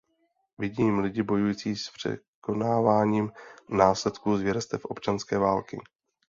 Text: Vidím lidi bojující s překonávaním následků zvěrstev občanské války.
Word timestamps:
Vidím 0.57 0.99
lidi 0.99 1.23
bojující 1.23 1.75
s 1.75 1.89
překonávaním 1.91 3.31
následků 3.69 4.37
zvěrstev 4.37 4.85
občanské 4.85 5.37
války. 5.37 5.77